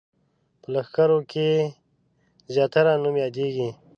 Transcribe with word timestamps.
په 0.61 0.67
لښکرکښیو 0.73 1.29
کې 1.31 1.49
زیاتره 2.53 2.91
نوم 3.03 3.15
یادېږي. 3.23 3.69